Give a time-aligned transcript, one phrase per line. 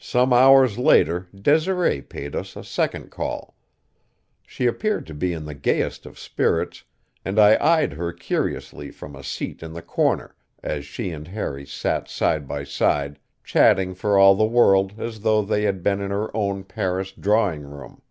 [0.00, 3.54] Some hours later Desiree paid us a second call.
[4.44, 6.82] She appeared to be in the gayest of spirits,
[7.24, 11.64] and I eyed her curiously from a seat in the corner as she and Harry
[11.64, 16.10] sat side by side, chatting for all the world as though they had been in
[16.10, 18.02] her own Paris drawing room.